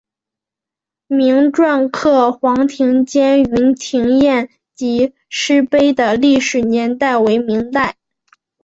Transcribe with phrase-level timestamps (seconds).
[1.05, 7.97] 明摹刻黄庭坚云亭宴集诗碑的历史年代为明代。